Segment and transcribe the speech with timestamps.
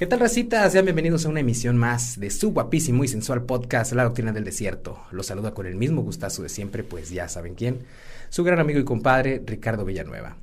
[0.00, 0.72] ¿Qué tal, racitas?
[0.72, 4.44] Sean bienvenidos a una emisión más de su guapísimo y sensual podcast, La Doctrina del
[4.44, 4.98] Desierto.
[5.10, 7.80] Los saluda con el mismo gustazo de siempre, pues ya saben quién.
[8.30, 10.38] Su gran amigo y compadre, Ricardo Villanueva.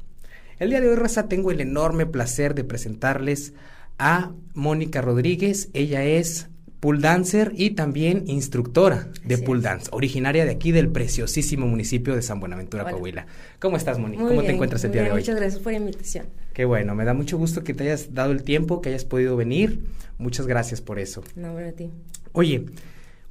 [0.60, 3.54] El día de hoy, raza, tengo el enorme placer de presentarles
[3.98, 5.70] a Mónica Rodríguez.
[5.74, 6.50] Ella es
[6.80, 9.64] pool dancer y también instructora de Así pool es.
[9.64, 12.92] dance, originaria de aquí del preciosísimo municipio de San Buenaventura, Hola.
[12.92, 13.28] Coahuila.
[13.60, 13.98] ¿Cómo estás?
[14.00, 15.22] Muy ¿Cómo te encuentras el día de hoy?
[15.22, 16.26] Muchas gracias por la invitación.
[16.54, 19.36] Qué bueno, me da mucho gusto que te hayas dado el tiempo, que hayas podido
[19.36, 19.86] venir.
[20.18, 21.24] Muchas gracias por eso.
[21.36, 21.92] No, hombre, a ti.
[22.32, 22.66] Oye,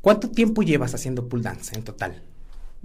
[0.01, 2.23] ¿cuánto tiempo llevas haciendo pool dance en total?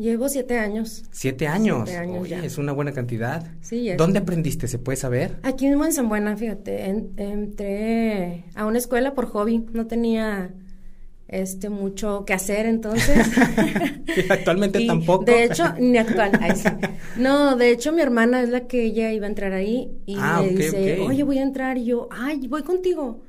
[0.01, 1.03] Llevo siete años.
[1.11, 1.83] Siete años.
[1.87, 2.43] Siete años Oye, ya.
[2.43, 3.45] es una buena cantidad.
[3.61, 4.67] Sí, ya ¿Dónde es- aprendiste?
[4.67, 5.37] ¿Se puede saber?
[5.43, 9.63] Aquí mismo en San Buena, fíjate, en- entré a una escuela por hobby.
[9.73, 10.53] No tenía
[11.27, 13.27] este mucho que hacer entonces.
[14.29, 15.23] Actualmente Y, tampoco.
[15.25, 16.31] De hecho, ni actual.
[16.41, 16.67] ay, sí.
[17.17, 20.41] No, de hecho mi hermana es la que ella iba a entrar ahí y Ah,
[20.43, 23.21] me dice, oye, voy a entrar y yo, ay, voy contigo.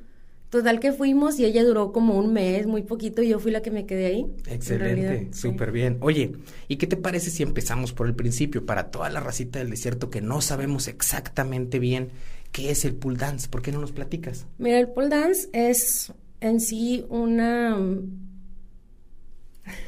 [0.53, 3.63] Total que fuimos y ella duró como un mes, muy poquito, y yo fui la
[3.63, 4.27] que me quedé ahí.
[4.47, 5.41] en Excelente, sí.
[5.49, 5.97] súper bien.
[6.03, 6.33] Oye,
[6.69, 10.11] ¿y qué te parece si empezamos por el principio para toda la racita del desierto
[10.11, 12.11] que no sabemos exactamente bien
[12.53, 13.49] qué es el pool dance?
[13.49, 14.45] ¿Por qué no nos platicas?
[14.59, 17.79] Mira, el pole dance es en sí una...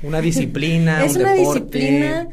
[0.03, 1.61] Una disciplina, es un una deporte.
[1.61, 2.28] disciplina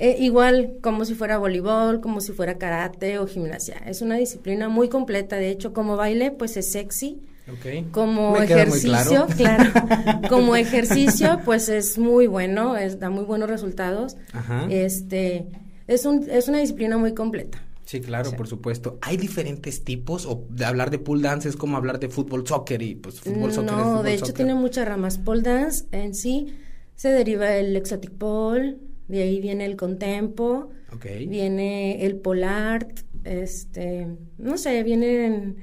[0.00, 3.76] eh, igual como si fuera voleibol, como si fuera karate o gimnasia.
[3.86, 7.22] Es una disciplina muy completa, de hecho, como baile, pues es sexy.
[7.52, 7.90] Ok.
[7.92, 9.72] Como Me queda muy ejercicio, claro.
[9.72, 10.20] claro.
[10.28, 14.16] Como ejercicio, pues es muy bueno, es, da muy buenos resultados.
[14.32, 14.66] Ajá.
[14.70, 15.46] Este,
[15.86, 17.62] es un, es una disciplina muy completa.
[17.84, 18.36] Sí, claro, Sí.
[18.36, 18.98] por supuesto.
[19.00, 20.26] ¿Hay diferentes tipos?
[20.26, 23.52] ¿O de hablar de pool dance es como hablar de fútbol, soccer y pues fútbol,
[23.52, 24.34] soccer es No, fútbol, de hecho soccer?
[24.46, 25.18] tiene muchas ramas.
[25.18, 26.48] Pole dance en sí
[26.96, 31.04] se deriva del exotic pole, de ahí viene el contempo, Ok.
[31.28, 32.90] viene el pole art,
[33.22, 35.56] este, no sé, vienen,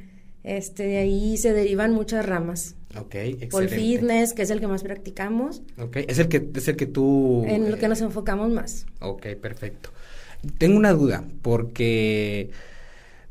[0.44, 2.76] este, de ahí se derivan muchas ramas.
[3.00, 3.16] Ok,
[3.50, 3.76] Pole excelente.
[3.76, 7.44] fitness, que es el que más practicamos, Ok, es el que, es el que tú...
[7.48, 8.86] en lo eh, que nos enfocamos más.
[9.02, 9.90] Ok, perfecto.
[10.58, 12.52] Tengo una duda, porque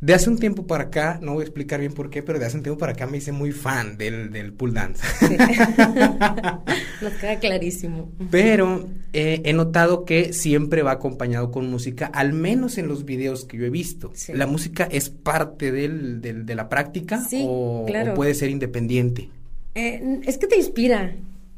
[0.02, 2.44] de hace un tiempo para acá, no voy a explicar bien por qué, pero de
[2.44, 5.02] hace un tiempo para acá me hice muy fan del, del pool dance.
[5.20, 5.36] Sí.
[7.00, 8.10] Nos queda clarísimo.
[8.30, 13.44] Pero eh, he notado que siempre va acompañado con música, al menos en los videos
[13.44, 14.10] que yo he visto.
[14.14, 14.32] Sí.
[14.34, 18.12] ¿La música es parte del, del- de la práctica Sí, o, claro.
[18.12, 19.30] o puede ser independiente?
[19.74, 21.14] Eh, es que te inspira.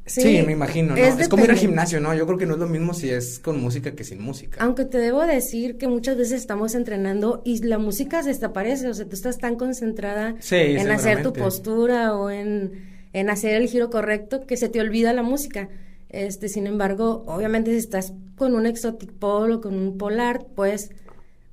[0.06, 1.02] Sí, me imagino, ¿no?
[1.02, 2.14] Es, como ir al gimnasio, ¿no?
[2.14, 4.62] Yo creo que no es lo mismo si es con música que sin música.
[4.62, 8.94] Aunque te debo decir que muchas veces estamos entrenando y la música se desaparece, o
[8.94, 13.68] sea, tú estás tan concentrada Sí, en hacer tu postura o en, en hacer el
[13.68, 15.70] giro correcto que se te olvida la música.
[16.10, 20.90] Este, sin embargo, obviamente si estás con un exotic pole o con un polar, pues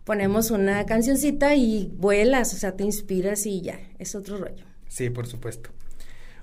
[0.04, 4.66] ponemos una cancioncita y vuelas, o sea, te inspiras y ya, es otro rollo.
[4.88, 5.70] Sí, por supuesto.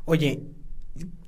[0.07, 0.43] Oye,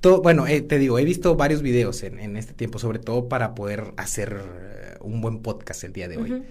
[0.01, 3.29] to- bueno, eh, te digo, he visto varios videos en, en este tiempo, sobre todo
[3.29, 6.43] para poder hacer eh, un buen podcast el día de hoy.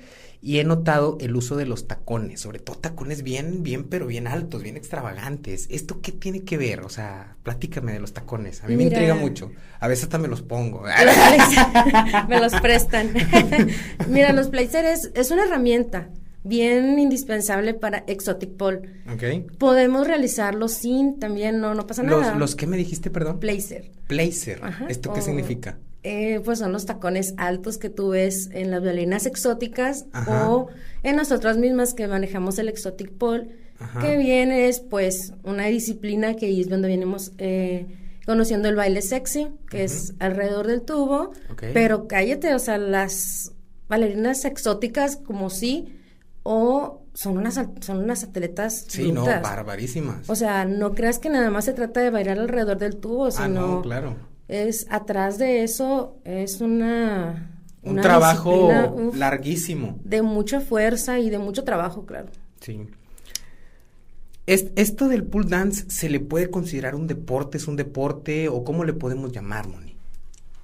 [0.42, 4.26] Y he notado el uso de los tacones, sobre todo tacones bien, bien, pero bien
[4.26, 5.68] altos, bien extravagantes.
[5.70, 6.80] ¿Esto qué tiene que ver?
[6.82, 8.64] O sea, platícame de los tacones.
[8.64, 9.52] A mí me intriga mucho.
[9.82, 10.84] A veces hasta me los pongo.
[12.30, 13.12] Me los prestan.
[14.08, 16.08] Mira, los placer es, es una herramienta
[16.44, 18.82] bien indispensable para Exotic Pole.
[19.14, 19.52] ok.
[19.58, 22.32] Podemos realizarlo sin, también no, no pasa nada.
[22.32, 23.40] Los, los que me dijiste, perdón.
[23.40, 23.92] Placer.
[24.08, 24.60] Placer.
[24.64, 25.78] Ajá, ¿Esto qué significa?
[26.04, 30.50] Eh, pues son los tacones altos que tú ves en las violinas exóticas Ajá.
[30.50, 30.68] o
[31.04, 34.00] en nosotras mismas que manejamos el Exotic Pole, Ajá.
[34.00, 37.86] que viene es pues una disciplina que es donde venimos eh,
[38.26, 41.64] conociendo el baile sexy, que es alrededor del tubo, Ok.
[41.74, 43.52] pero cállate, o sea, las
[43.90, 45.99] bailarinas exóticas como sí,
[46.52, 49.44] o son unas, son unas atletas Sí, no, brutas.
[49.44, 50.28] barbarísimas.
[50.30, 53.44] O sea, no creas que nada más se trata de bailar alrededor del tubo, sino
[53.44, 54.16] ah, no, claro.
[54.48, 57.52] es atrás de eso es una
[57.84, 60.00] Un una trabajo uf, larguísimo.
[60.04, 62.30] de mucha fuerza y de mucho trabajo, claro.
[62.62, 62.88] Sí.
[64.48, 67.58] Es- ¿Esto del pool dance se le puede considerar un deporte?
[67.58, 68.50] ¿Es un deporte?
[68.50, 69.96] ¿O cómo le podemos llamar, Moni?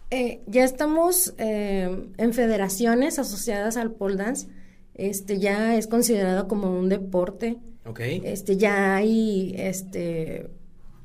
[0.10, 4.48] Eh, ya estamos eh, en federaciones asociadas al pole dance.
[4.96, 7.58] Este ya es considerado como un deporte.
[7.86, 8.00] ¿Ok?
[8.00, 10.50] Este ya hay este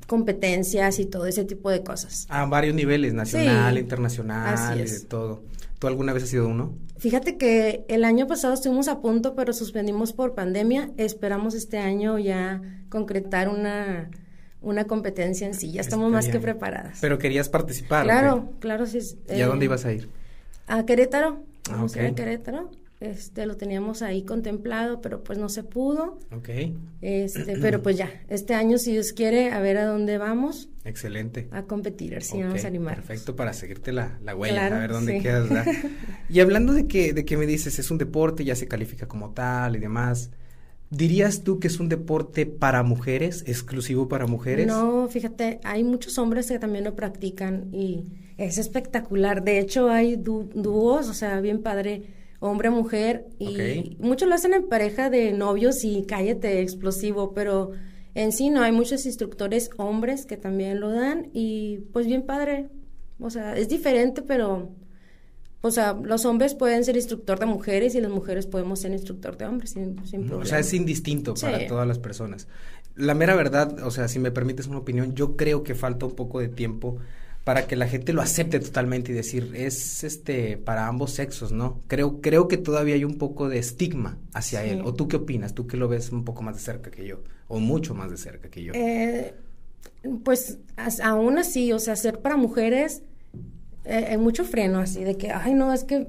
[0.07, 2.25] competencias y todo ese tipo de cosas.
[2.29, 5.43] A varios niveles, nacional, Sí, internacional, y de todo.
[5.79, 6.75] ¿Tú alguna vez has sido uno?
[6.97, 10.91] Fíjate que el año pasado estuvimos a punto, pero suspendimos por pandemia.
[10.97, 14.11] Esperamos este año ya concretar una,
[14.61, 15.71] una competencia en sí.
[15.71, 16.99] Ya estamos más que preparadas.
[17.01, 18.03] Pero querías participar.
[18.03, 18.99] ¿o claro, claro, sí.
[19.29, 20.09] ¿Y a eh, dónde ibas a ir?
[20.67, 21.43] A Querétaro.
[21.69, 22.69] Ah, Vamos a ir a Querétaro.
[23.01, 26.19] Este, lo teníamos ahí contemplado, pero pues no se pudo.
[26.31, 26.49] Ok.
[27.01, 30.69] Este, pero pues ya, este año, si Dios quiere, a ver a dónde vamos.
[30.85, 31.47] Excelente.
[31.51, 32.95] A competir, a si vamos a animar.
[32.95, 35.67] Perfecto para seguirte la, la huella, a ver dónde quedas.
[36.29, 39.31] y hablando de que, de que me dices, es un deporte, ya se califica como
[39.31, 40.29] tal y demás.
[40.91, 44.67] ¿Dirías tú que es un deporte para mujeres, exclusivo para mujeres?
[44.67, 49.43] No, fíjate, hay muchos hombres que también lo practican y es espectacular.
[49.43, 52.03] De hecho, hay dúos, o sea, bien padre,
[52.41, 57.71] hombre-mujer, y muchos lo hacen en pareja de novios y cállate, explosivo, pero
[58.15, 62.67] en sí no, hay muchos instructores hombres que también lo dan y pues bien padre.
[63.19, 64.71] O sea, es diferente, pero
[65.61, 69.37] o sea, los hombres pueden ser instructor de mujeres y las mujeres podemos ser instructor
[69.37, 70.37] de hombres sin, problema.
[70.37, 72.47] O sea, es indistinto para todas las personas.
[72.95, 76.15] La mera verdad, o sea, si me permites una opinión, yo creo que falta un
[76.15, 76.97] poco de tiempo
[77.43, 81.81] para que la gente lo acepte totalmente y decir, es este para ambos sexos, ¿no?
[81.87, 84.81] Creo creo que todavía hay un poco de estigma hacia él.
[84.83, 85.53] ¿O tú qué opinas?
[85.53, 88.17] Tú que lo ves un poco más de cerca que yo o mucho más de
[88.17, 88.73] cerca que yo.
[88.75, 89.33] Eh,
[90.23, 90.59] pues
[91.03, 93.03] aún así, o sea, ser para mujeres
[93.85, 96.07] eh, hay mucho freno así de que, ay, no, es que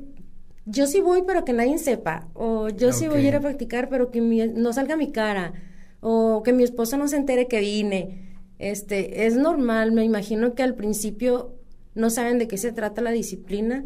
[0.66, 2.28] yo sí voy, pero que nadie sepa.
[2.34, 5.54] O yo sí voy a ir a practicar, pero que no salga mi cara.
[6.00, 8.31] O que mi esposo no se entere que vine.
[8.62, 11.56] Este, es normal, me imagino que al principio
[11.96, 13.84] no saben de qué se trata la disciplina.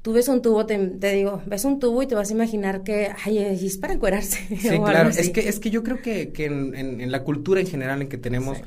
[0.00, 0.78] Tú ves un tubo, te,
[1.12, 4.38] digo, ves un tubo y te vas a imaginar que, ay, es para encuerarse.
[4.60, 7.66] Sí, claro, es que, es que yo creo que, que en, en, la cultura en
[7.66, 8.58] general en que tenemos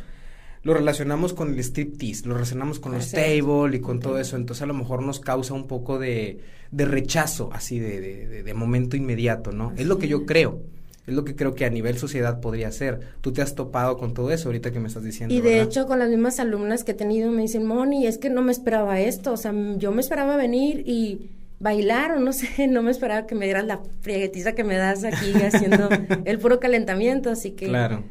[0.63, 4.63] lo relacionamos con el striptease, lo relacionamos con los table y con todo eso, entonces
[4.63, 6.39] a lo mejor nos causa un poco de,
[6.71, 9.73] de rechazo, así de, de, de, momento inmediato, ¿no?
[9.77, 10.63] Es lo que yo creo.
[11.07, 12.99] Es lo que creo que a nivel sociedad podría ser.
[13.21, 15.33] Tú te has topado con todo eso ahorita que me estás diciendo.
[15.33, 18.29] Y de hecho, con las mismas alumnas que he tenido me dicen, Moni, es que
[18.29, 19.33] no me esperaba esto.
[19.33, 21.29] O sea, yo me esperaba venir y
[21.59, 25.03] bailar o no sé, no me esperaba que me dieras la frieguetiza que me das
[25.03, 25.89] aquí haciendo
[26.25, 27.29] el puro calentamiento.
[27.29, 27.67] Así que.
[27.67, 28.03] Claro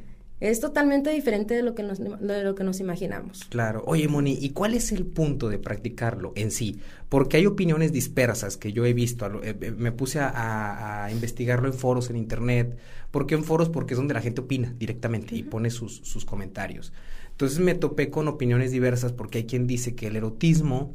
[0.50, 3.44] es totalmente diferente de lo que nos, de lo que nos imaginamos.
[3.49, 3.82] Claro.
[3.87, 6.81] Oye, Moni, ¿y cuál es el punto de practicarlo en sí?
[7.08, 9.43] Porque hay opiniones dispersas que yo he visto.
[9.43, 12.76] Eh, eh, me puse a, investigarlo en foros, en internet.
[13.11, 13.70] ¿Por qué en foros?
[13.70, 16.93] Porque es donde la gente opina directamente y pone sus, sus comentarios.
[17.31, 20.94] Entonces me topé con opiniones diversas porque hay quien dice que el erotismo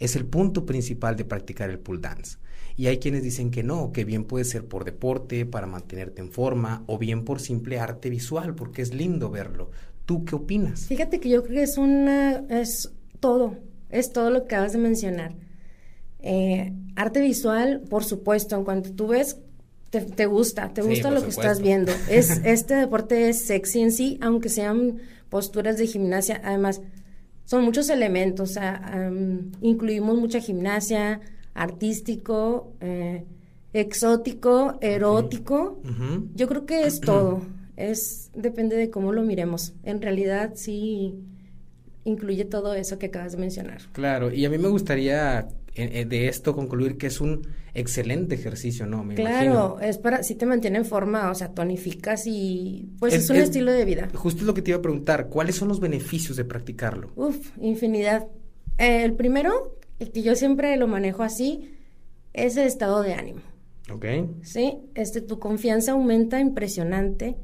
[0.00, 2.38] es el punto principal de practicar el pull dance.
[2.78, 6.30] Y hay quienes dicen que no, que bien puede ser por deporte, para mantenerte en
[6.30, 9.72] forma, o bien por simple arte visual, porque es lindo verlo.
[10.06, 10.86] ¿Tú qué opinas?
[10.86, 13.56] Fíjate que yo creo que es una, es todo,
[13.90, 15.34] es todo lo que acabas de mencionar.
[16.20, 19.38] Eh, arte visual, por supuesto, en cuanto tú ves,
[19.90, 21.90] te, gusta, te gusta lo que estás viendo.
[22.08, 24.98] Es, este deporte es sexy en sí, aunque sean
[25.30, 26.80] posturas de gimnasia, además,
[27.44, 29.10] son muchos elementos, o sea,
[29.62, 31.20] incluimos mucha gimnasia,
[31.58, 33.24] artístico, eh,
[33.72, 35.80] exótico, erótico.
[36.34, 37.42] Yo creo que es todo.
[37.76, 39.74] Es depende de cómo lo miremos.
[39.82, 41.14] En realidad sí
[42.04, 43.82] incluye todo eso que acabas de mencionar.
[43.92, 48.34] Claro, y a mí me gustaría eh, eh, de esto concluir que es un excelente
[48.34, 49.04] ejercicio, ¿no?
[49.04, 53.30] Me claro, es para, si te mantiene en forma, o sea, tonificas y pues es,
[53.30, 54.08] un estilo de vida.
[54.14, 57.10] Justo es lo que te iba a preguntar, ¿cuáles son los beneficios de practicarlo?
[57.14, 58.26] Uf, infinidad.
[58.78, 61.76] el primero, el que yo siempre lo manejo así,
[62.32, 63.40] es el estado de ánimo.
[63.92, 64.04] Ok.
[64.42, 67.36] Sí, este, tu confianza aumenta impresionante.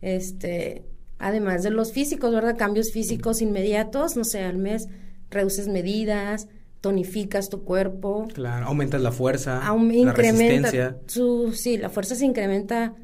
[0.00, 0.84] Este,
[1.18, 2.56] además de los físicos, ¿verdad?
[2.56, 4.88] Cambios físicos inmediatos, no sé, al mes
[5.30, 6.48] reduces medidas,
[6.80, 8.28] tonificas tu cuerpo.
[8.32, 10.96] Claro, aumentas la fuerza, la resistencia.
[11.06, 12.94] Su, sí, la fuerza se incrementa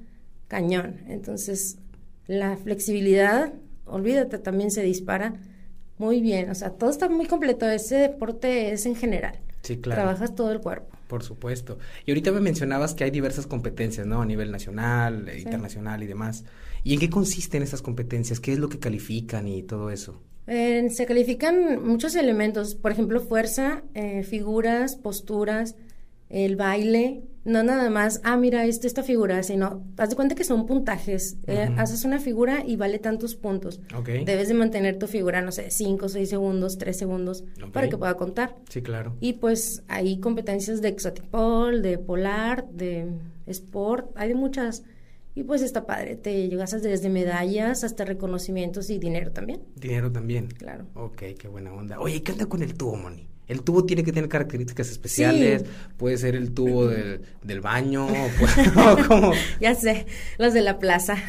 [0.49, 1.01] cañón.
[1.09, 1.79] Entonces,
[2.27, 3.53] la flexibilidad,
[3.85, 5.35] olvídate, también se dispara
[5.99, 7.69] muy bien, o sea, todo está muy completo.
[7.69, 9.39] Ese deporte es en general.
[9.63, 10.03] Sí, claro.
[10.03, 10.95] Trabajas todo el cuerpo.
[11.09, 11.79] Por supuesto.
[12.05, 14.21] Y ahorita me mencionabas que hay diversas competencias, ¿no?
[14.21, 16.45] A nivel nacional, internacional y demás.
[16.83, 18.41] ¿Y en qué consisten esas competencias?
[18.41, 20.21] ¿Qué es lo que califican y todo eso?
[20.47, 25.75] se califican muchos elementos, por ejemplo, fuerza, eh, figuras, posturas,
[26.29, 30.45] el baile, no nada más, ah, mira, esta, esta figura, sino, haz de cuenta que
[30.45, 31.37] son puntajes.
[31.47, 33.81] Eh, haces una figura y vale tantos puntos.
[34.05, 38.15] Debes de mantener tu figura, no sé, 5, 6 segundos, 3 segundos, para que pueda
[38.15, 38.57] contar.
[38.69, 39.17] Sí, claro.
[39.21, 43.13] Y pues hay competencias de exotic pole, de polar, de
[43.47, 44.83] sport, hay muchas.
[45.37, 49.63] Y pues está padre, te llegas desde medallas hasta reconocimientos y dinero también.
[49.75, 50.47] Dinero también.
[50.47, 50.87] Claro.
[50.95, 51.99] Ok, qué buena onda.
[51.99, 53.29] Oye, ¿qué onda con el tubo, Moni?
[53.47, 55.65] El tubo tiene que tener características especiales,
[55.97, 58.07] puede ser el tubo del, del baño,
[58.77, 59.33] o como...
[59.61, 60.07] Ya sé,
[60.39, 61.17] los de la plaza.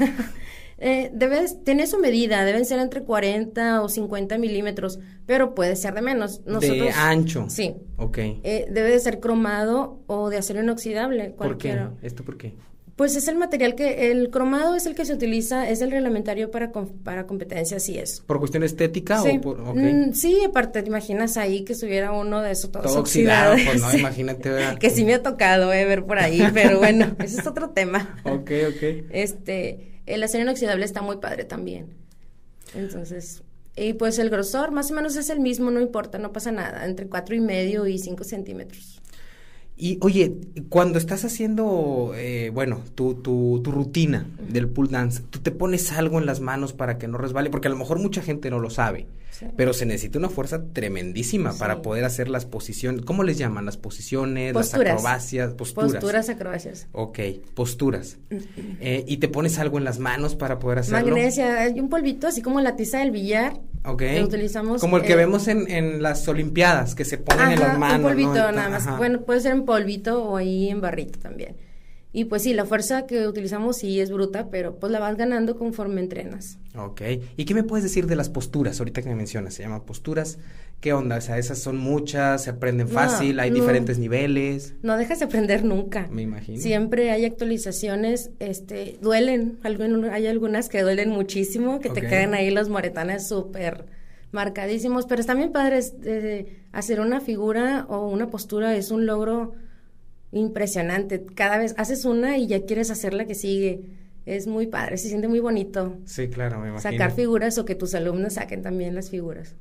[0.77, 5.93] Eh, debes, tiene su medida, deben ser entre 40 o 50 milímetros, pero puede ser
[5.93, 6.43] de menos.
[6.43, 7.45] de ancho.
[7.49, 7.75] Sí.
[7.95, 8.17] Ok.
[8.17, 11.29] Eh, debe de ser cromado o de acero inoxidable.
[11.29, 11.79] ¿Por qué?
[12.01, 12.55] ¿Esto por qué?
[12.95, 16.49] Pues es el material que, el cromado es el que se utiliza, es el reglamentario
[16.49, 16.71] para,
[17.03, 18.23] para competencias y eso.
[18.25, 19.37] ¿Por cuestión estética sí.
[19.37, 19.75] o por...?
[19.75, 23.55] Mm, sí, aparte, te imaginas ahí que estuviera uno de esos todo, oxidado.
[23.65, 24.49] Pues no, imagínate.
[24.79, 28.17] que sí me ha tocado eh, ver por ahí, pero bueno, ese es otro tema.
[28.23, 29.05] ok, ok.
[29.11, 31.97] Este, el acero inoxidable está muy padre también.
[32.75, 33.43] Entonces,
[33.75, 36.85] y pues el grosor más o menos es el mismo, no importa, no pasa nada,
[36.85, 39.01] entre cuatro y medio y cinco centímetros.
[39.77, 40.37] Y oye,
[40.69, 45.91] cuando estás haciendo, eh, bueno, tu, tu, tu rutina del pull dance, ¿tú te pones
[45.91, 47.49] algo en las manos para que no resbale?
[47.49, 49.07] Porque a lo mejor mucha gente no lo sabe,
[49.55, 53.03] pero se necesita una fuerza tremendísima para poder hacer las posiciones.
[53.03, 53.65] ¿Cómo les llaman?
[53.65, 55.93] Las posiciones, las acrobacias, posturas.
[55.93, 56.87] Posturas, acrobacias.
[56.91, 57.19] Ok,
[57.53, 58.17] posturas.
[58.79, 61.05] eh, ¿Y te pones algo en las manos para poder hacerlo?
[61.05, 63.59] Magnesia, hay un polvito así como la tiza del billar.
[63.85, 63.99] Ok.
[63.99, 64.81] Que utilizamos.
[64.81, 67.97] Como el que vemos en, en, las Olimpiadas, que se ponen en las manos.
[67.97, 68.97] un polvito nada más.
[68.97, 71.55] Bueno, puede ser en polvito o ahí en barrito también.
[72.15, 75.57] Y pues sí, la fuerza que utilizamos sí es bruta, pero pues la vas ganando
[75.57, 76.57] conforme entrenas.
[76.77, 77.01] Ok.
[77.35, 78.79] ¿Y qué me puedes decir de las posturas?
[78.79, 80.37] Ahorita que me mencionas, se llaman posturas.
[80.79, 81.17] ¿Qué onda?
[81.17, 84.75] O sea, esas son muchas, se aprenden fácil, hay diferentes niveles.
[84.81, 86.07] No dejas de aprender nunca.
[86.09, 86.61] Me imagino.
[86.61, 89.59] Siempre hay actualizaciones, este, duelen,
[90.09, 93.87] hay algunas que duelen muchísimo, que te quedan ahí los moretanes súper
[94.31, 99.53] marcadísimos, pero está bien padre eh, hacer una figura o una postura es un logro
[100.35, 101.25] impresionante.
[101.25, 103.81] Cada vez haces una y ya quieres hacer la que sigue.
[104.25, 105.97] Es muy padre, se siente muy bonito.
[106.05, 106.81] Sí, claro, me imagino.
[106.81, 109.55] Sacar figuras o que tus alumnos saquen también las figuras.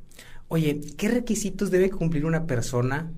[0.49, 3.13] Oye, ¿qué requisitos debe cumplir una persona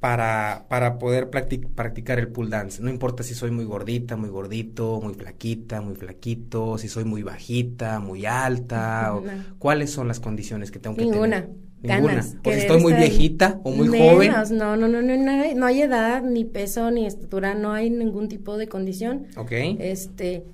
[0.00, 2.82] para, para poder practicar el pull dance?
[2.82, 7.22] No importa si soy muy gordita, muy gordito, muy flaquita, muy flaquito, si soy muy
[7.22, 9.24] bajita, muy alta, o,
[9.58, 11.42] ¿cuáles son las condiciones que tengo que Ninguna.
[11.42, 11.48] tener?
[11.48, 11.69] Ninguna.
[11.82, 14.32] O si estoy muy viejita o muy joven.
[14.52, 17.90] No, no, no, no, no, hay, no hay edad, ni peso, ni estatura, no hay
[17.90, 19.26] ningún tipo de condición.
[19.36, 19.52] Ok.
[19.78, 20.44] Este,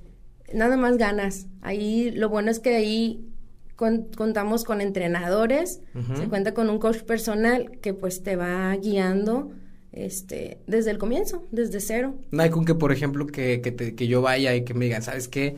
[0.52, 1.47] nada más ganas.
[1.62, 3.26] Ahí, lo bueno es que ahí
[3.76, 5.83] contamos con entrenadores,
[6.16, 9.50] se cuenta con un coach personal que pues te va guiando
[9.92, 12.14] este desde el comienzo, desde cero.
[12.30, 14.87] No hay con que, por ejemplo, que, que, te, que yo vaya y que me
[14.87, 15.56] digan, ¿sabes qué?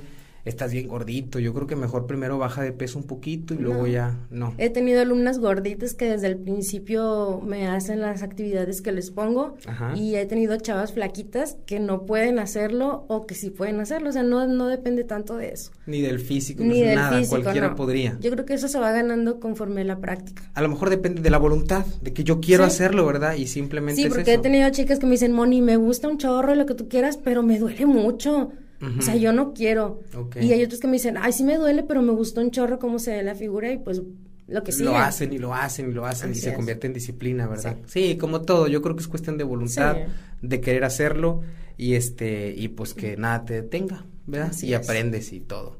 [0.49, 1.39] Estás bien gordito.
[1.39, 4.55] Yo creo que mejor primero baja de peso un poquito y luego ya no.
[4.59, 9.57] He tenido alumnas gorditas que desde el principio me hacen las actividades que les pongo
[9.95, 14.11] y he tenido chavas flaquitas que no pueden hacerlo o que sí pueden hacerlo.
[14.11, 15.71] O sea, no, no depende tanto de eso.
[15.87, 18.19] Ni del físico, ni del nada, físico, cualquiera podría.
[18.21, 20.43] Yo creo que eso se va ganando conforme la práctica.
[20.55, 23.35] A lo mejor depende de la voluntad, de que yo quiero hacerlo, ¿verdad?
[23.35, 26.55] Y simplemente Sí, porque he tenido chicas que me dicen, Moni, me gusta un chorro,
[26.55, 28.53] lo que tú quieras, pero me duele mucho.
[28.81, 30.01] O sea, yo no quiero.
[30.41, 32.79] Y hay otros que me dicen, ay, sí me duele, pero me gustó un chorro
[32.79, 34.03] cómo se ve la figura y pues
[34.47, 34.83] lo que sí.
[34.83, 37.77] Lo hacen y lo hacen y lo hacen y se convierte en disciplina, ¿verdad?
[37.87, 38.17] Sí.
[38.17, 39.97] como todo, yo creo que es cuestión de voluntad,
[40.41, 41.43] de querer hacerlo
[41.77, 44.53] y este, y pues que nada te detenga, ¿verdad?
[44.63, 45.77] y aprendes y todo.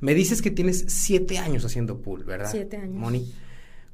[0.00, 2.48] Me dices que tienes siete años haciendo pool, ¿verdad?
[2.50, 2.96] Siete años.
[2.96, 3.32] Moni.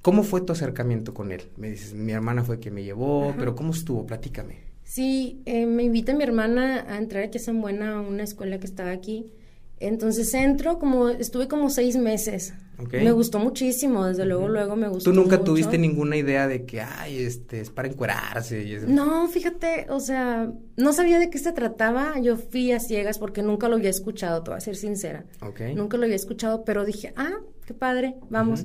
[0.02, 1.42] ¿Cómo fue tu acercamiento con él?
[1.56, 4.06] Me dices, mi hermana fue quien me llevó, pero ¿cómo estuvo?
[4.06, 4.67] Platícame.
[4.88, 8.58] Sí, eh, me invita mi hermana a entrar aquí a San Buena, a una escuela
[8.58, 9.26] que estaba aquí.
[9.80, 12.54] Entonces entro, como estuve como seis meses.
[12.92, 15.10] Me gustó muchísimo, desde luego, luego me gustó.
[15.10, 18.62] ¿Tú nunca tuviste ninguna idea de que, ay, este, es para encuerarse?
[18.62, 22.18] Y No, fíjate, o sea, no sabía de qué se trataba.
[22.18, 25.26] Yo fui a ciegas porque nunca lo había escuchado, te voy a ser sincera.
[25.76, 27.34] Nunca lo había escuchado, pero dije, ah,
[27.66, 28.64] qué padre, vamos.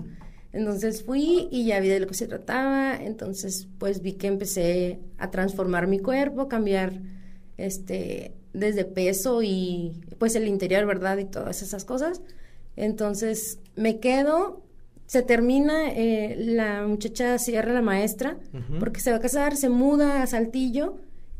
[0.54, 5.00] Entonces fui y ya vi de lo que se trataba, entonces pues vi que empecé
[5.18, 6.94] a transformar mi cuerpo, cambiar
[7.58, 11.18] este desde peso y pues el interior, ¿verdad?
[11.18, 12.22] Y todas esas cosas.
[12.76, 14.62] Entonces me quedo,
[15.08, 18.38] se termina, eh, la muchacha cierra la maestra
[18.80, 20.98] porque se va a casar, se muda a Saltillo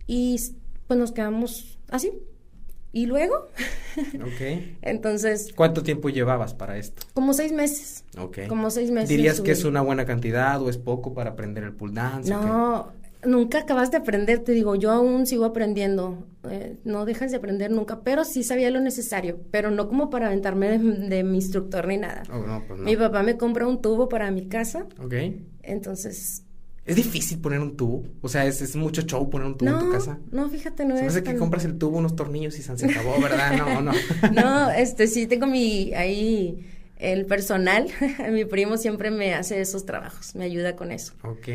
[0.08, 0.40] y
[0.88, 2.12] pues nos quedamos así,
[2.94, 3.48] ¿Y luego?
[3.98, 4.42] Ok.
[4.84, 5.52] Entonces.
[5.56, 7.06] ¿Cuánto tiempo llevabas para esto?
[7.16, 8.06] Como seis meses.
[8.18, 8.42] Ok.
[8.48, 9.10] Como seis meses.
[9.10, 12.30] ¿Dirías que es una buena cantidad o es poco para aprender el pull dance?
[12.30, 12.92] No,
[13.26, 16.28] nunca acabas de aprender, te digo, yo aún sigo aprendiendo.
[16.50, 20.28] Eh, no dejas de aprender nunca, pero sí sabía lo necesario, pero no como para
[20.28, 22.24] aventarme de, mi instructor ni nada.
[22.32, 22.86] Oh, no, pues no.
[22.86, 24.86] Mi papá me compra un tubo para mi casa.
[25.04, 25.16] Ok.
[25.64, 26.44] Entonces
[26.86, 28.04] ¿Es difícil poner un tubo?
[28.22, 30.20] O sea, ¿es, es mucho show poner un tubo en tu casa?
[30.32, 31.14] No, fíjate, no se es.
[31.14, 33.58] Me que compras el tubo, unos tornillos y se acabó, ¿verdad?
[33.58, 33.94] No, no.
[34.34, 37.88] no, este, sí, tengo mi, ahí, el personal.
[38.32, 41.14] mi primo siempre me hace esos trabajos, me ayuda con eso.
[41.24, 41.48] Ok.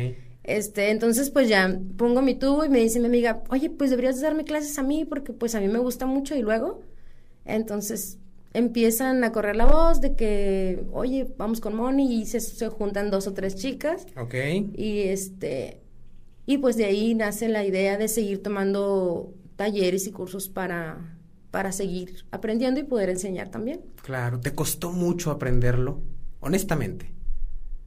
[0.43, 4.19] Este, entonces, pues ya pongo mi tubo y me dice mi amiga, oye, pues deberías
[4.19, 6.81] darme clases a mí porque, pues, a mí me gusta mucho y luego.
[7.45, 8.17] Entonces,
[8.53, 13.11] empiezan a correr la voz de que, oye, vamos con Moni y se, se juntan
[13.11, 14.07] dos o tres chicas.
[14.15, 14.35] Ok.
[14.73, 15.81] Y este,
[16.45, 21.17] y pues de ahí nace la idea de seguir tomando talleres y cursos para,
[21.51, 23.81] para seguir aprendiendo y poder enseñar también.
[24.01, 26.01] Claro, ¿te costó mucho aprenderlo?
[26.41, 27.13] Honestamente.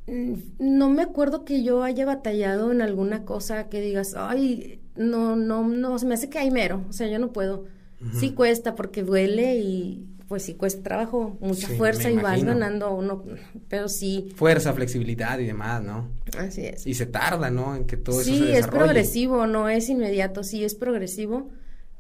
[0.07, 5.37] Mm, No me acuerdo que yo haya batallado en alguna cosa que digas, ay, no,
[5.37, 7.66] no, no, se me hace que hay mero, o sea, yo no puedo.
[8.11, 12.93] Sí cuesta porque duele y pues sí cuesta trabajo, mucha Sí, fuerza y vas ganando
[12.95, 13.25] uno,
[13.69, 16.09] pero sí, Fuerza, flexibilidad y demás, ¿no?
[16.38, 16.87] así es.
[16.87, 17.76] Y se tarda, ¿no?
[17.76, 21.50] En que todo eso sí, es progresivo, no es inmediato, sí es progresivo,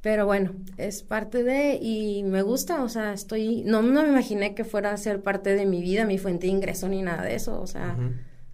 [0.00, 4.54] pero bueno, es parte de y me gusta, o sea, estoy, no, no me imaginé
[4.54, 7.34] que fuera a ser parte de mi vida, mi fuente de ingreso ni nada de
[7.34, 7.96] eso, o sea,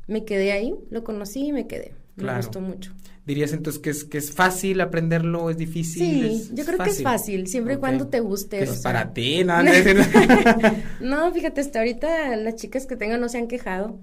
[0.07, 2.39] me quedé ahí, lo conocí y me quedé, Claro.
[2.39, 2.93] me gustó mucho.
[3.27, 5.51] ¿Dirías entonces que es, que es fácil aprenderlo?
[5.51, 6.03] ¿Es difícil?
[6.03, 8.61] Sí, ¿Es- yo creo que es fácil, siempre y cuando te guste.
[8.61, 8.83] O es sea.
[8.93, 9.63] para ti, ¿no?
[9.63, 10.63] No, no,
[11.01, 11.27] no.
[11.27, 13.99] No, fíjate, hasta ahorita las chicas que tengo no se han quejado.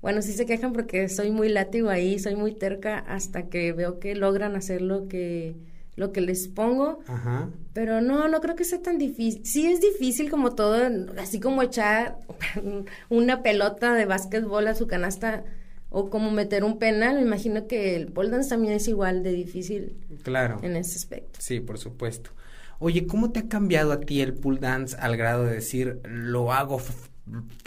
[0.00, 3.98] Bueno, sí se quejan porque soy muy látigo ahí, soy muy terca hasta que veo
[3.98, 5.56] que logran hacer lo que,
[5.94, 7.00] lo que les pongo.
[7.06, 7.50] Ajá.
[7.74, 9.42] Pero no, no creo que sea tan difícil.
[9.44, 10.78] Sí es difícil como todo,
[11.18, 12.16] así como echar
[13.10, 15.44] una pelota de básquetbol a su canasta
[15.90, 17.16] o como meter un penal.
[17.16, 20.58] Me imagino que el pole dance también es igual de difícil Claro.
[20.62, 21.38] en ese aspecto.
[21.42, 22.30] Sí, por supuesto.
[22.78, 26.52] Oye, ¿cómo te ha cambiado a ti el pool dance al grado de decir, lo
[26.52, 26.80] hago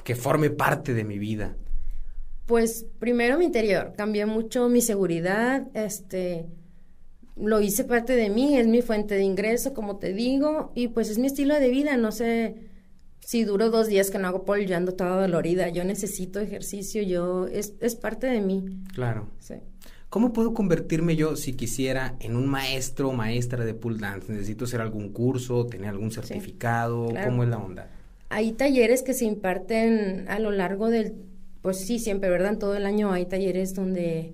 [0.03, 1.55] que forme parte de mi vida?
[2.47, 6.47] Pues primero mi interior, cambié mucho mi seguridad, este,
[7.37, 11.09] lo hice parte de mí, es mi fuente de ingreso, como te digo, y pues
[11.09, 12.55] es mi estilo de vida, no sé
[13.25, 17.01] si duro dos días que no hago pole, yo ando toda dolorida, yo necesito ejercicio,
[17.03, 19.27] yo, es, es parte de mí, Claro.
[19.39, 19.55] sí.
[20.09, 24.31] ¿Cómo puedo convertirme yo, si quisiera, en un maestro o maestra de pool dance?
[24.31, 27.07] ¿Necesito hacer algún curso, tener algún certificado?
[27.07, 27.31] claro.
[27.31, 27.89] ¿Cómo es la onda?
[28.29, 31.13] Hay talleres que se imparten a lo largo del,
[31.63, 32.53] pues sí, siempre, ¿verdad?
[32.53, 34.33] En todo el año hay talleres donde,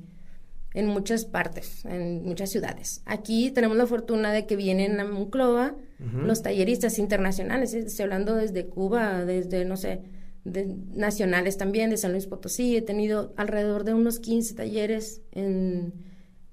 [0.73, 3.01] en muchas partes, en muchas ciudades.
[3.05, 8.35] Aquí tenemos la fortuna de que vienen a Monclova Los talleristas internacionales, eh, estoy hablando
[8.35, 10.01] desde Cuba, desde, no sé,
[10.45, 15.93] de nacionales también, de San Luis Potosí, he tenido alrededor de unos 15 talleres en,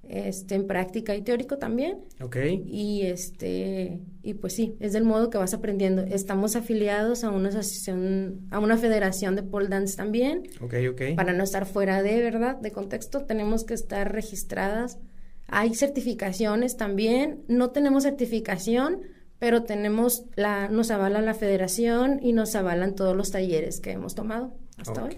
[0.02, 1.98] este, en práctica y teórico también.
[2.20, 2.36] Ok.
[2.66, 6.02] Y este, y pues sí, es del modo que vas aprendiendo.
[6.02, 11.02] Estamos afiliados a una asociación, a una federación de pole dance también, Ok, ok.
[11.14, 12.56] para no estar fuera de, ¿verdad?
[12.56, 14.98] De contexto, tenemos que estar registradas.
[15.46, 19.02] Hay certificaciones también, no tenemos certificación,
[19.38, 24.14] pero tenemos la, nos avala la federación y nos avalan todos los talleres que hemos
[24.14, 25.16] tomado hasta Ok, hoy.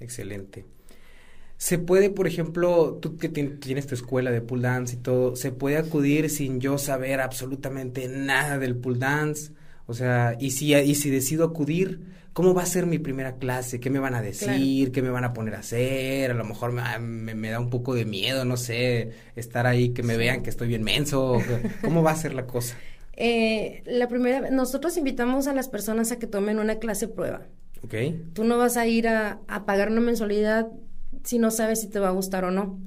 [0.00, 0.66] excelente.
[1.56, 5.36] Se puede, por ejemplo, tú que tien- tienes tu escuela de pool dance y todo,
[5.36, 9.52] se puede acudir sin yo saber absolutamente nada del pool dance.
[9.86, 12.00] O sea, y si, y si decido acudir,
[12.32, 13.80] ¿cómo va a ser mi primera clase?
[13.80, 14.92] ¿Qué me van a decir?
[14.92, 16.30] ¿Qué me van a poner a hacer?
[16.32, 19.66] A lo mejor me, ah, me- me da un poco de miedo, no sé, estar
[19.66, 21.46] ahí, que me vean que estoy bien menso.
[21.80, 22.82] ¿Cómo va a ser la cosa?
[23.16, 27.42] Eh, la primera, nosotros invitamos a las personas a que tomen una clase prueba.
[27.82, 27.94] ¿Ok?
[28.32, 30.68] Tú no vas a ir a, a pagar una mensualidad
[31.24, 32.78] si no sabes si te va a gustar o no.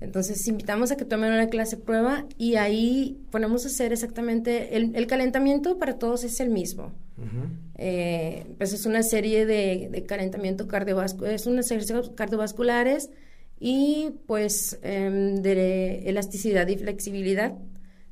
[0.00, 4.96] Entonces, invitamos a que tomen una clase prueba y ahí ponemos a hacer exactamente, el,
[4.96, 6.92] el calentamiento para todos es el mismo.
[7.76, 13.10] Eh, pues es una serie de, de calentamiento cardiovascular, es unos ejercicios cardiovasculares
[13.60, 17.54] y pues em, de elasticidad y flexibilidad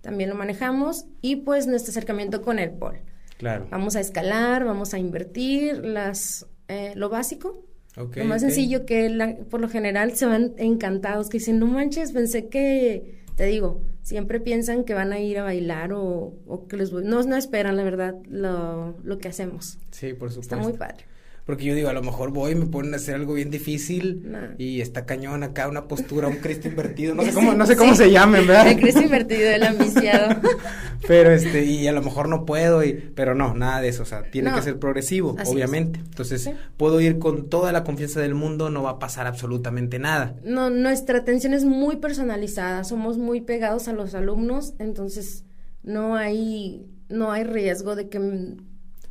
[0.00, 2.98] también lo manejamos y pues nuestro acercamiento con el pol.
[3.38, 3.66] Claro.
[3.70, 7.64] Vamos a escalar, vamos a invertir las, eh, lo básico,
[7.96, 11.66] Ok, lo más sencillo que la- por lo general se van encantados, que dicen, no
[11.66, 16.66] manches, pensé que, te digo, siempre piensan que van a ir a bailar o, o
[16.68, 19.78] que les voy, no, no esperan la verdad lo, lo que hacemos.
[19.90, 20.54] Sí, por supuesto.
[20.54, 21.04] Está muy padre.
[21.50, 24.22] Porque yo digo, a lo mejor voy y me ponen a hacer algo bien difícil
[24.24, 24.38] No.
[24.56, 27.92] y está cañón acá, una postura, un Cristo invertido, no sé cómo, no sé cómo
[27.92, 28.04] sí.
[28.04, 28.68] se llamen, ¿verdad?
[28.68, 30.40] El Cristo invertido, el ambiciado.
[31.08, 34.06] Pero este, y a lo mejor no puedo, y, pero no, nada de eso, o
[34.06, 34.56] sea, tiene No.
[34.56, 35.54] que ser progresivo, Así es.
[35.56, 35.98] obviamente.
[35.98, 36.50] Entonces, Sí.
[36.76, 40.36] puedo ir con toda la confianza del mundo, no va a pasar absolutamente nada.
[40.44, 45.44] No, nuestra atención es muy personalizada, somos muy pegados a los alumnos, entonces
[45.82, 48.18] no hay, no hay riesgo de que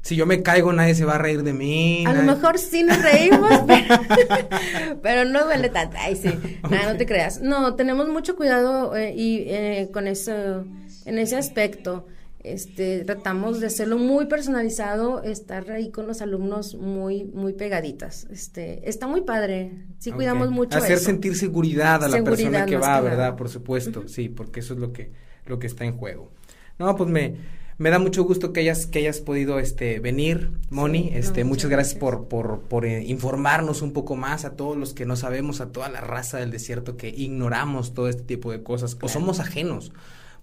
[0.01, 2.05] Si yo me caigo, nadie se va a reír de mí.
[2.07, 5.97] A lo mejor sí nos reímos, pero, pero no duele tanto.
[5.99, 6.29] Ay, sí.
[6.69, 7.41] Nada, no te creas.
[7.41, 10.65] No, tenemos mucho cuidado eh, y eh, con eso,
[11.05, 12.07] en ese aspecto.
[12.41, 18.27] Este, tratamos de hacerlo muy personalizado, estar ahí con los alumnos muy, muy pegaditas.
[18.31, 19.73] Este, está muy padre.
[19.97, 21.05] Sí, cuidamos mucho Hacer eso.
[21.05, 23.17] sentir seguridad a la persona que va, que ¿verdad?
[23.17, 23.35] nada.
[23.35, 25.11] Por supuesto, sí, porque eso es lo que,
[25.45, 26.31] lo que está en juego.
[26.79, 27.35] No, pues me,
[27.79, 31.11] Me da mucho gusto que hayas, que hayas podido este, venir, Moni.
[31.13, 35.05] este, muchas, gracias, por, por, por eh, informarnos un poco más a todos los que
[35.05, 38.97] no sabemos, a toda la raza del desierto que ignoramos todo este tipo de cosas
[39.01, 39.93] o somos ajenos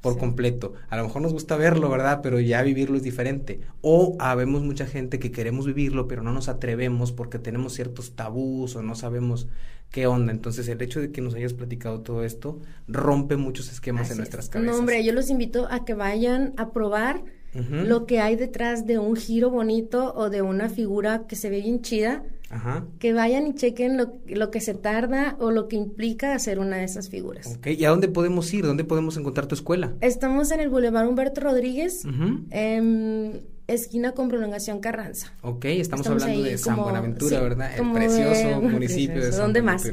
[0.01, 0.75] por completo.
[0.89, 2.21] A lo mejor nos gusta verlo, ¿verdad?
[2.23, 3.61] Pero ya vivirlo es diferente.
[3.81, 8.77] O habemos mucha gente que queremos vivirlo, pero no nos atrevemos porque tenemos ciertos tabús
[8.77, 9.49] o no sabemos
[9.91, 10.33] qué onda.
[10.33, 14.49] Entonces, el hecho de que nos hayas platicado todo esto rompe muchos esquemas en nuestras
[14.49, 14.75] cabezas.
[14.75, 18.99] No, hombre, yo los invito a que vayan a probar lo que hay detrás de
[18.99, 22.85] un giro bonito o de una figura que se ve bien chida Ajá.
[22.99, 26.77] que vayan y chequen lo, lo, que se tarda o lo que implica hacer una
[26.77, 27.47] de esas figuras.
[27.57, 28.65] Ok, ¿y a dónde podemos ir?
[28.65, 29.95] ¿Dónde podemos encontrar tu escuela?
[30.01, 32.05] Estamos en el Boulevard Humberto Rodríguez,
[32.51, 35.33] en esquina con prolongación Carranza.
[35.43, 37.79] Ok, estamos, hablando de San Buenaventura, ¿verdad?
[37.79, 39.85] El precioso municipio de San ¿Dónde más?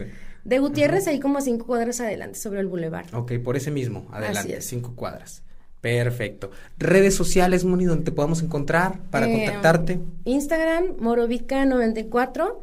[0.43, 3.13] De Gutiérrez, ahí como a cinco cuadras adelante, sobre el Boulevard.
[3.13, 5.43] Ok, por ese mismo, adelante, cinco cuadras.
[5.83, 6.49] Perfecto.
[6.77, 9.99] Redes sociales, Moni, donde te podamos encontrar para eh, contactarte.
[10.23, 12.53] Instagram, Morovica94.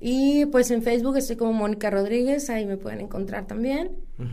[0.00, 3.90] Y pues en Facebook estoy como Mónica Rodríguez, ahí me pueden encontrar también.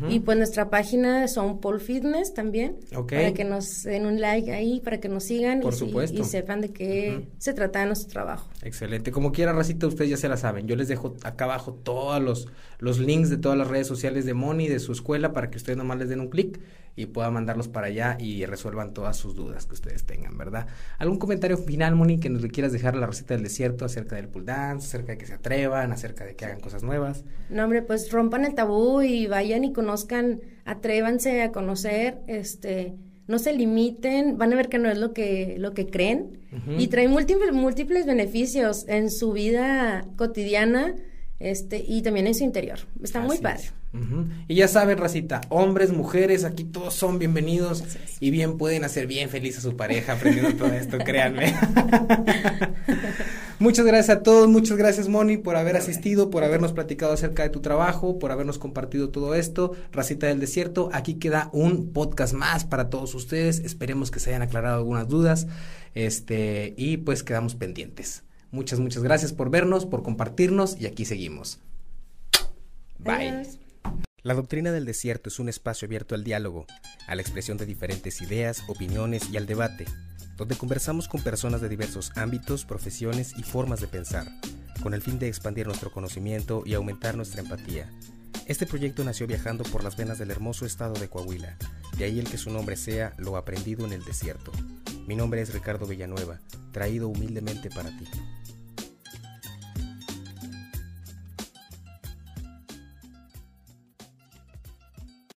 [0.10, 2.78] Y pues nuestra página son Paul Fitness también.
[2.92, 7.28] Para que nos den un like ahí, para que nos sigan y, sepan de qué
[7.40, 8.50] se trata de nuestro trabajo.
[8.62, 9.12] Excelente.
[9.12, 10.68] Como quiera, Racita, ustedes ya se la saben.
[10.68, 14.36] Yo les dejo acá abajo todos los, los links de todas las redes sociales de
[14.36, 16.60] Moni, de su escuela, para que ustedes nomás les den un clic
[16.96, 20.68] y pueda mandarlos para allá y resuelvan todas sus dudas que ustedes tengan, ¿verdad?
[20.98, 24.16] ¿Algún comentario final, Moni, que nos le quieras dejar a la receta del desierto acerca
[24.16, 27.26] del pull dance, acerca de que se atrevan, acerca de que hagan cosas nuevas?
[27.50, 32.96] No, hombre, pues rompan el tabú y vayan y conozcan, atrévanse a conocer, este
[33.28, 36.40] no se limiten, van a ver que no es lo que, lo que creen
[36.78, 40.96] y trae múltiples, múltiples beneficios en su vida cotidiana
[41.40, 42.80] este, y también en su interior.
[43.04, 43.64] Está muy padre.
[44.48, 47.84] Y ya saben, racita, hombres, mujeres, aquí todos son bienvenidos
[48.20, 51.56] y bien pueden hacer bien feliz a su pareja aprendiendo todo esto, créanme.
[53.60, 57.50] muchas gracias a todos, muchas gracias Moni por haber asistido, por habernos platicado acerca de
[57.50, 59.72] tu trabajo, por habernos compartido todo esto.
[59.92, 63.60] Racita del Desierto, aquí queda un podcast más para todos ustedes.
[63.60, 65.48] Esperemos que se hayan aclarado algunas dudas.
[65.94, 68.24] Este, y pues quedamos pendientes.
[68.52, 71.60] Muchas, muchas gracias por vernos, por compartirnos y aquí seguimos.
[73.00, 73.65] Bye.
[74.26, 76.66] La doctrina del desierto es un espacio abierto al diálogo,
[77.06, 79.86] a la expresión de diferentes ideas, opiniones y al debate,
[80.36, 84.26] donde conversamos con personas de diversos ámbitos, profesiones y formas de pensar,
[84.82, 87.88] con el fin de expandir nuestro conocimiento y aumentar nuestra empatía.
[88.48, 91.56] Este proyecto nació viajando por las venas del hermoso estado de Coahuila,
[91.96, 94.52] de ahí el que su nombre sea Lo aprendido en el desierto.
[95.06, 96.40] Mi nombre es Ricardo Villanueva,
[96.72, 98.08] traído humildemente para ti.